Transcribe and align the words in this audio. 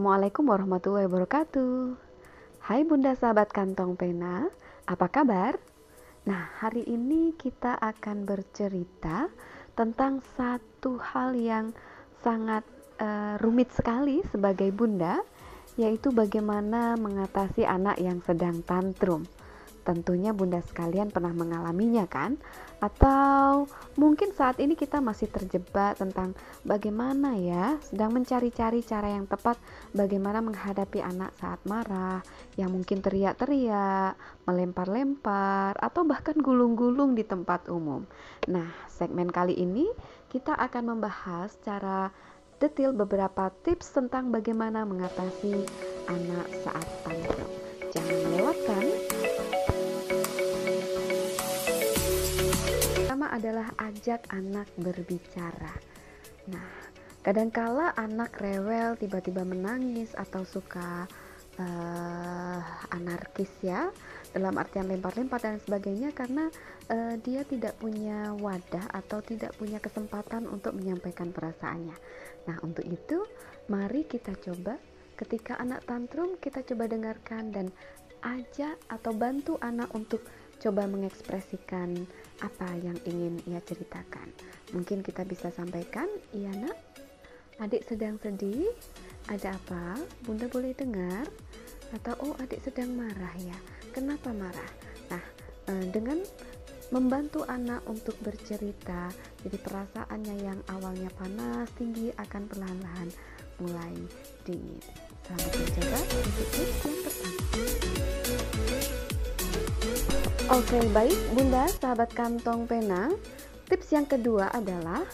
Assalamualaikum 0.00 0.48
warahmatullahi 0.48 1.12
wabarakatuh. 1.12 1.92
Hai 2.64 2.88
Bunda 2.88 3.12
sahabat 3.12 3.52
kantong 3.52 4.00
pena, 4.00 4.48
apa 4.88 5.12
kabar? 5.12 5.60
Nah, 6.24 6.56
hari 6.56 6.88
ini 6.88 7.36
kita 7.36 7.76
akan 7.76 8.24
bercerita 8.24 9.28
tentang 9.76 10.24
satu 10.40 10.96
hal 10.96 11.36
yang 11.36 11.76
sangat 12.24 12.64
uh, 12.96 13.36
rumit 13.44 13.76
sekali 13.76 14.24
sebagai 14.32 14.72
bunda, 14.72 15.20
yaitu 15.76 16.08
bagaimana 16.16 16.96
mengatasi 16.96 17.68
anak 17.68 18.00
yang 18.00 18.24
sedang 18.24 18.64
tantrum. 18.64 19.28
Tentunya 19.80 20.30
bunda 20.36 20.60
sekalian 20.60 21.08
pernah 21.08 21.32
mengalaminya 21.32 22.04
kan? 22.04 22.36
Atau 22.80 23.68
mungkin 24.00 24.32
saat 24.32 24.56
ini 24.60 24.72
kita 24.72 25.04
masih 25.04 25.28
terjebak 25.28 26.00
tentang 26.00 26.32
bagaimana 26.64 27.36
ya 27.36 27.76
sedang 27.84 28.16
mencari-cari 28.16 28.80
cara 28.80 29.12
yang 29.12 29.28
tepat 29.28 29.60
bagaimana 29.92 30.40
menghadapi 30.40 31.04
anak 31.04 31.36
saat 31.36 31.60
marah 31.68 32.24
yang 32.56 32.72
mungkin 32.72 33.04
teriak-teriak, 33.04 34.16
melempar-lempar 34.48 35.76
atau 35.76 36.04
bahkan 36.08 36.36
gulung-gulung 36.40 37.12
di 37.12 37.24
tempat 37.24 37.68
umum. 37.68 38.04
Nah, 38.48 38.72
segmen 38.88 39.28
kali 39.28 39.56
ini 39.56 39.88
kita 40.32 40.56
akan 40.56 40.96
membahas 40.96 41.52
cara 41.60 42.08
detail 42.60 42.92
beberapa 42.92 43.48
tips 43.64 43.96
tentang 43.96 44.28
bagaimana 44.28 44.84
mengatasi 44.84 45.64
anak 46.06 46.48
saat 46.60 46.86
tantrum. 47.02 47.50
Jangan 47.90 48.16
melewatkan 48.28 48.84
adalah 53.40 53.72
ajak 53.80 54.28
anak 54.28 54.68
berbicara. 54.76 55.72
Nah, 56.52 56.92
kadangkala 57.24 57.96
anak 57.96 58.36
rewel 58.36 59.00
tiba-tiba 59.00 59.48
menangis 59.48 60.12
atau 60.12 60.44
suka 60.44 61.08
uh, 61.56 62.60
anarkis 62.92 63.48
ya, 63.64 63.88
dalam 64.36 64.60
artian 64.60 64.92
lempar-lempar 64.92 65.40
dan 65.40 65.56
sebagainya 65.64 66.12
karena 66.12 66.52
uh, 66.92 67.16
dia 67.24 67.40
tidak 67.48 67.80
punya 67.80 68.36
wadah 68.36 68.92
atau 68.92 69.24
tidak 69.24 69.56
punya 69.56 69.80
kesempatan 69.80 70.44
untuk 70.44 70.76
menyampaikan 70.76 71.32
perasaannya. 71.32 71.96
Nah, 72.44 72.56
untuk 72.60 72.84
itu 72.84 73.24
mari 73.72 74.04
kita 74.04 74.36
coba 74.36 74.76
ketika 75.16 75.56
anak 75.56 75.80
tantrum 75.88 76.36
kita 76.36 76.60
coba 76.60 76.92
dengarkan 76.92 77.52
dan 77.56 77.72
ajak 78.20 78.76
atau 78.92 79.12
bantu 79.16 79.56
anak 79.64 79.88
untuk 79.96 80.20
coba 80.60 80.84
mengekspresikan 80.84 81.96
apa 82.44 82.68
yang 82.84 82.96
ingin 83.08 83.40
ia 83.48 83.60
ceritakan. 83.64 84.28
Mungkin 84.76 85.00
kita 85.00 85.24
bisa 85.24 85.48
sampaikan, 85.48 86.06
iya 86.36 86.52
nak, 86.52 86.76
adik 87.60 87.84
sedang 87.88 88.20
sedih, 88.20 88.68
ada 89.28 89.56
apa? 89.56 89.96
Bunda 90.24 90.46
boleh 90.52 90.76
dengar? 90.76 91.24
Atau 91.90 92.14
oh 92.22 92.34
adik 92.38 92.62
sedang 92.62 92.92
marah 92.94 93.34
ya, 93.40 93.58
kenapa 93.90 94.30
marah? 94.30 94.70
Nah, 95.10 95.24
eh, 95.72 95.84
dengan 95.90 96.22
membantu 96.94 97.42
anak 97.48 97.82
untuk 97.86 98.14
bercerita, 98.22 99.10
jadi 99.42 99.58
perasaannya 99.58 100.36
yang 100.42 100.60
awalnya 100.70 101.10
panas 101.18 101.70
tinggi 101.74 102.14
akan 102.14 102.46
perlahan-lahan 102.46 103.08
mulai 103.60 103.94
dingin. 104.46 104.80
Selamat 105.26 105.52
mencoba 105.54 105.98
untuk 106.02 106.48
tips 106.50 106.78
yang 106.82 106.98
pertama. 107.04 107.69
Oke, 110.50 110.82
baik 110.90 111.14
Bunda, 111.30 111.70
sahabat 111.78 112.10
kantong 112.10 112.66
pena. 112.66 113.06
Tips 113.70 113.94
yang 113.94 114.02
kedua 114.02 114.50
adalah 114.50 115.06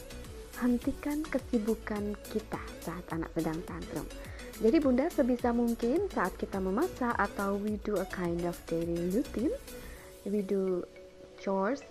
hentikan 0.65 1.21
kesibukan 1.29 2.17
kita 2.33 2.57
saat 2.81 3.05
anak 3.13 3.29
sedang 3.37 3.61
tantrum. 3.69 4.09
Jadi 4.65 4.81
Bunda 4.81 5.13
sebisa 5.13 5.53
mungkin 5.53 6.09
saat 6.09 6.33
kita 6.41 6.57
memasak 6.57 7.13
atau 7.21 7.61
we 7.61 7.77
do 7.85 8.01
a 8.01 8.09
kind 8.09 8.49
of 8.49 8.57
daily 8.65 9.13
routine, 9.13 9.53
we 10.25 10.41
do 10.41 10.81
chores 11.37 11.85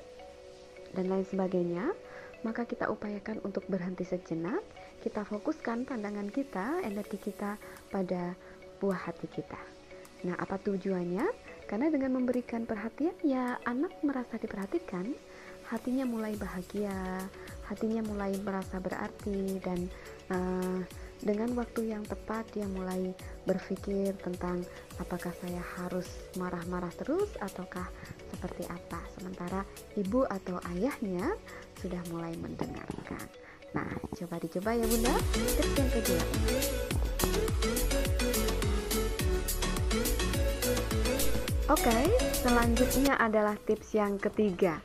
dan 0.98 1.06
lain 1.06 1.30
sebagainya, 1.30 1.94
maka 2.42 2.66
kita 2.66 2.90
upayakan 2.90 3.46
untuk 3.46 3.62
berhenti 3.70 4.10
sejenak, 4.10 4.66
kita 5.06 5.22
fokuskan 5.22 5.86
pandangan 5.86 6.34
kita, 6.34 6.82
energi 6.82 7.22
kita 7.22 7.62
pada 7.94 8.34
buah 8.82 9.06
hati 9.06 9.30
kita. 9.30 9.62
Nah, 10.26 10.34
apa 10.34 10.58
tujuannya? 10.58 11.45
Karena 11.66 11.90
dengan 11.90 12.22
memberikan 12.22 12.64
perhatian 12.70 13.18
ya 13.26 13.58
anak 13.66 13.98
merasa 14.06 14.38
diperhatikan, 14.38 15.18
hatinya 15.66 16.06
mulai 16.06 16.38
bahagia, 16.38 17.26
hatinya 17.66 18.06
mulai 18.06 18.38
merasa 18.38 18.78
berarti 18.78 19.58
dan 19.66 19.90
uh, 20.30 20.80
dengan 21.26 21.58
waktu 21.58 21.90
yang 21.90 22.06
tepat 22.06 22.46
dia 22.54 22.70
mulai 22.70 23.10
berpikir 23.50 24.14
tentang 24.22 24.62
apakah 25.02 25.34
saya 25.42 25.64
harus 25.82 26.06
marah-marah 26.38 26.94
terus 27.02 27.34
ataukah 27.42 27.90
seperti 28.30 28.70
apa. 28.70 29.02
Sementara 29.18 29.66
ibu 29.98 30.22
atau 30.30 30.62
ayahnya 30.76 31.34
sudah 31.82 32.02
mulai 32.14 32.38
mendengarkan. 32.38 33.26
Nah, 33.74 33.90
coba 34.14 34.38
dicoba 34.38 34.72
ya 34.78 34.86
Bunda. 34.86 35.14
Tips 35.34 35.74
yang 35.76 35.90
kedua. 35.92 36.24
Oke, 41.66 41.90
okay, 41.90 42.06
selanjutnya 42.46 43.18
adalah 43.18 43.58
tips 43.58 43.98
yang 43.98 44.22
ketiga. 44.22 44.78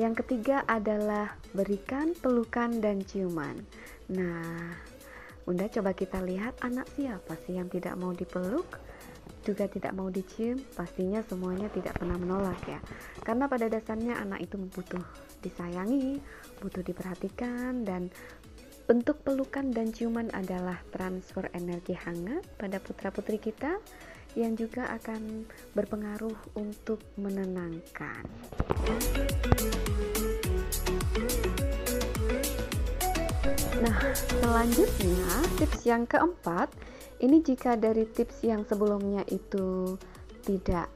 Yang 0.00 0.24
ketiga 0.24 0.64
adalah 0.64 1.36
berikan 1.52 2.16
pelukan 2.16 2.80
dan 2.80 3.04
ciuman. 3.04 3.60
Nah, 4.16 4.72
Bunda 5.44 5.68
coba 5.68 5.92
kita 5.92 6.24
lihat 6.24 6.56
anak 6.64 6.88
siapa 6.96 7.36
sih 7.44 7.60
yang 7.60 7.68
tidak 7.68 8.00
mau 8.00 8.16
dipeluk, 8.16 8.80
juga 9.44 9.68
tidak 9.68 9.92
mau 9.92 10.08
dicium, 10.08 10.56
pastinya 10.72 11.20
semuanya 11.20 11.68
tidak 11.68 12.00
pernah 12.00 12.16
menolak 12.16 12.64
ya. 12.64 12.80
Karena 13.20 13.44
pada 13.44 13.68
dasarnya 13.68 14.16
anak 14.16 14.40
itu 14.40 14.56
butuh 14.56 15.04
disayangi, 15.44 16.16
butuh 16.64 16.80
diperhatikan 16.80 17.84
dan 17.84 18.08
bentuk 18.88 19.20
pelukan 19.20 19.68
dan 19.68 19.92
ciuman 19.92 20.32
adalah 20.32 20.80
transfer 20.96 21.52
energi 21.52 21.92
hangat 21.92 22.40
pada 22.56 22.80
putra-putri 22.80 23.36
kita 23.36 23.76
yang 24.38 24.56
juga 24.56 24.88
akan 24.96 25.44
berpengaruh 25.76 26.36
untuk 26.56 27.00
menenangkan. 27.20 28.24
Nah, 33.82 33.98
selanjutnya 34.14 35.26
tips 35.58 35.80
yang 35.84 36.06
keempat, 36.06 36.70
ini 37.18 37.42
jika 37.42 37.74
dari 37.74 38.06
tips 38.06 38.46
yang 38.46 38.62
sebelumnya 38.62 39.26
itu 39.26 39.98
tidak 40.46 40.86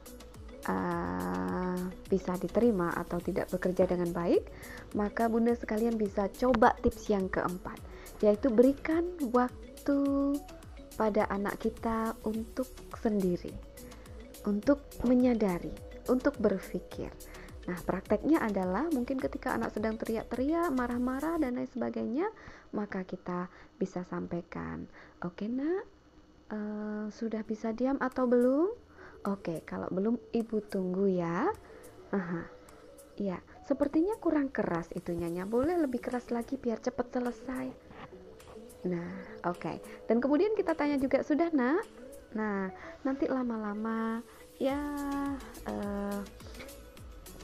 uh, 0.67 1.79
bisa 2.07 2.39
diterima 2.39 2.95
atau 2.95 3.19
tidak 3.19 3.51
bekerja 3.51 3.87
dengan 3.91 4.15
baik, 4.15 4.47
maka 4.95 5.27
Bunda 5.27 5.51
sekalian 5.55 5.99
bisa 5.99 6.31
coba 6.31 6.75
tips 6.79 7.11
yang 7.11 7.27
keempat, 7.27 7.75
yaitu 8.23 8.47
berikan 8.47 9.03
waktu 9.35 9.99
pada 10.97 11.29
anak 11.29 11.61
kita 11.61 12.17
untuk 12.25 12.67
sendiri, 12.97 13.53
untuk 14.49 14.81
menyadari, 15.05 15.71
untuk 16.09 16.35
berpikir. 16.41 17.13
Nah, 17.67 17.77
prakteknya 17.83 18.41
adalah 18.41 18.87
mungkin 18.89 19.19
ketika 19.19 19.51
anak 19.53 19.75
sedang 19.75 19.99
teriak-teriak, 19.99 20.71
marah-marah, 20.71 21.35
dan 21.37 21.59
lain 21.59 21.67
sebagainya, 21.67 22.31
maka 22.71 23.03
kita 23.03 23.51
bisa 23.75 24.07
sampaikan, 24.07 24.87
"Oke, 25.21 25.45
okay, 25.45 25.49
Nak, 25.51 25.83
uh, 26.49 27.05
sudah 27.11 27.43
bisa 27.43 27.75
diam 27.75 27.99
atau 27.99 28.23
belum?" 28.23 28.71
Oke, 29.27 29.59
okay, 29.59 29.59
kalau 29.67 29.91
belum, 29.91 30.15
ibu 30.31 30.63
tunggu 30.63 31.11
ya. 31.11 31.51
Aha, 32.15 32.47
ya, 33.19 33.43
sepertinya 33.67 34.15
kurang 34.15 34.47
keras 34.47 34.87
itu 34.95 35.11
nyanyi. 35.11 35.43
Boleh 35.43 35.75
lebih 35.75 35.99
keras 35.99 36.31
lagi 36.31 36.55
biar 36.55 36.79
cepat 36.79 37.19
selesai. 37.19 37.86
Nah, 38.85 39.09
oke. 39.47 39.57
Okay. 39.57 39.77
Dan 40.05 40.21
kemudian 40.21 40.53
kita 40.53 40.77
tanya 40.77 41.01
juga, 41.01 41.25
sudah 41.25 41.49
nak? 41.49 41.81
Nah, 42.37 42.69
nanti 43.01 43.25
lama-lama 43.25 44.21
ya 44.57 44.77
uh, 45.69 46.19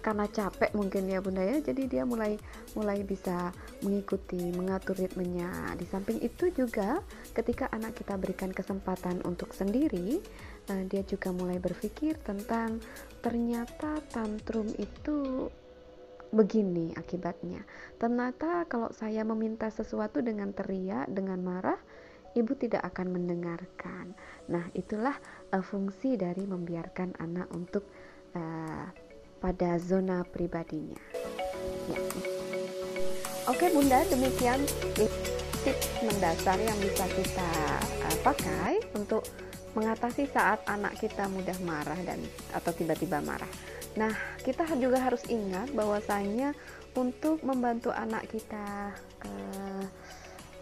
karena 0.04 0.28
capek 0.28 0.76
mungkin 0.76 1.08
ya 1.08 1.24
bunda 1.24 1.40
ya 1.40 1.64
jadi 1.64 1.84
dia 1.88 2.04
mulai 2.04 2.36
mulai 2.76 3.08
bisa 3.08 3.56
mengikuti 3.80 4.52
mengatur 4.52 5.00
ritmenya 5.00 5.78
di 5.80 5.88
samping 5.88 6.20
itu 6.20 6.52
juga 6.52 7.00
ketika 7.32 7.72
anak 7.72 7.96
kita 7.96 8.20
berikan 8.20 8.52
kesempatan 8.52 9.24
untuk 9.24 9.56
sendiri 9.56 10.20
uh, 10.68 10.84
dia 10.92 11.08
juga 11.08 11.32
mulai 11.32 11.56
berpikir 11.56 12.20
tentang 12.20 12.84
ternyata 13.24 14.04
tantrum 14.12 14.68
itu 14.76 15.48
begini 16.34 16.98
akibatnya. 16.98 17.62
Ternyata 18.02 18.66
kalau 18.66 18.90
saya 18.90 19.22
meminta 19.22 19.70
sesuatu 19.70 20.26
dengan 20.26 20.50
teriak, 20.50 21.06
dengan 21.14 21.38
marah, 21.46 21.78
ibu 22.34 22.52
tidak 22.58 22.82
akan 22.90 23.14
mendengarkan. 23.14 24.18
Nah, 24.50 24.66
itulah 24.74 25.14
uh, 25.54 25.62
fungsi 25.62 26.18
dari 26.18 26.44
membiarkan 26.50 27.22
anak 27.22 27.48
untuk 27.54 27.86
uh, 28.34 28.90
pada 29.38 29.78
zona 29.78 30.26
pribadinya. 30.26 31.00
Ya. 31.88 32.00
Oke, 33.46 33.70
Bunda, 33.70 34.02
demikian 34.10 34.66
tips 35.64 35.88
mendasar 36.02 36.58
yang 36.58 36.76
bisa 36.82 37.06
kita 37.14 37.52
uh, 38.10 38.18
pakai 38.26 38.82
untuk 38.98 39.22
mengatasi 39.74 40.30
saat 40.30 40.62
anak 40.70 40.98
kita 41.02 41.26
mudah 41.30 41.58
marah 41.66 41.98
dan 42.06 42.22
atau 42.54 42.74
tiba-tiba 42.74 43.22
marah. 43.22 43.50
Nah, 43.94 44.14
kita 44.42 44.66
juga 44.82 44.98
harus 44.98 45.22
ingat 45.30 45.70
bahwasanya 45.74 46.58
untuk 46.98 47.42
membantu 47.46 47.90
anak 47.94 48.30
kita 48.30 48.94
uh, 49.26 49.86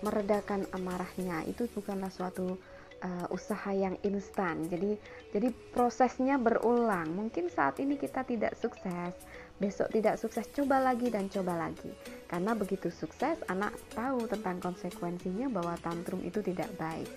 meredakan 0.02 0.66
amarahnya 0.76 1.46
itu 1.46 1.70
bukanlah 1.72 2.10
suatu 2.10 2.58
uh, 3.04 3.28
usaha 3.32 3.72
yang 3.72 3.96
instan. 4.04 4.68
Jadi 4.68 4.98
jadi 5.32 5.50
prosesnya 5.72 6.36
berulang. 6.36 7.12
Mungkin 7.12 7.48
saat 7.48 7.80
ini 7.80 7.96
kita 7.96 8.24
tidak 8.24 8.56
sukses, 8.58 9.14
besok 9.60 9.92
tidak 9.92 10.16
sukses, 10.20 10.48
coba 10.52 10.80
lagi 10.82 11.08
dan 11.08 11.28
coba 11.28 11.68
lagi. 11.70 11.92
Karena 12.28 12.56
begitu 12.56 12.92
sukses, 12.92 13.40
anak 13.48 13.76
tahu 13.94 14.28
tentang 14.28 14.60
konsekuensinya 14.60 15.52
bahwa 15.52 15.76
tantrum 15.80 16.24
itu 16.24 16.40
tidak 16.44 16.72
baik. 16.80 17.08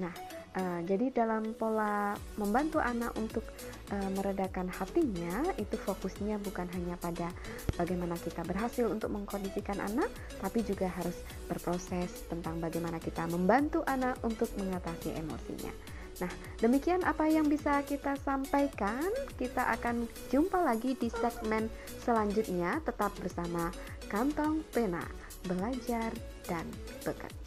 Nah, 0.00 0.14
uh, 0.56 0.80
jadi 0.86 1.12
dalam 1.12 1.54
pola 1.54 2.14
membantu 2.38 2.78
anak 2.82 3.14
untuk 3.18 3.44
uh, 3.90 4.10
meredakan 4.16 4.70
hatinya, 4.70 5.54
itu 5.58 5.76
fokusnya 5.76 6.40
bukan 6.42 6.66
hanya 6.74 6.96
pada 6.98 7.30
bagaimana 7.76 8.18
kita 8.18 8.42
berhasil 8.46 8.86
untuk 8.88 9.12
mengkondisikan 9.12 9.78
anak, 9.78 10.10
tapi 10.40 10.62
juga 10.66 10.90
harus 10.90 11.20
berproses 11.46 12.26
tentang 12.26 12.58
bagaimana 12.58 13.02
kita 13.02 13.26
membantu 13.28 13.82
anak 13.86 14.18
untuk 14.22 14.50
mengatasi 14.58 15.14
emosinya. 15.18 15.72
Nah, 16.20 16.32
demikian 16.60 17.00
apa 17.08 17.24
yang 17.32 17.48
bisa 17.48 17.80
kita 17.88 18.12
sampaikan. 18.20 19.08
Kita 19.40 19.72
akan 19.72 20.04
jumpa 20.28 20.60
lagi 20.60 20.92
di 21.00 21.08
segmen 21.08 21.72
selanjutnya. 22.04 22.76
Tetap 22.84 23.16
bersama 23.16 23.72
Kantong 24.12 24.60
Pena, 24.68 25.04
Belajar 25.48 26.12
dan 26.44 26.68
Bekerja. 27.00 27.40